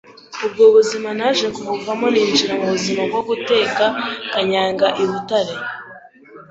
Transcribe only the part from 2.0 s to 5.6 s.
ninjira mu buzima bwo guteka kanyanga i Butare.